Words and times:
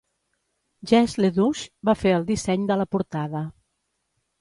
Jesse 0.91 1.19
LeDoux 1.27 1.63
va 1.91 1.97
fer 2.01 2.17
el 2.17 2.27
disseny 2.33 2.67
de 2.75 2.81
la 2.83 2.91
portada. 2.97 3.47